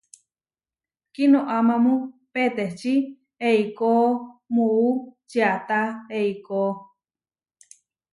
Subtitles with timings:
[1.13, 1.93] Kinoamámu
[2.33, 2.93] petečí
[3.49, 3.91] eikó
[4.53, 4.87] muú
[5.29, 5.79] čiata
[6.19, 6.61] eikó.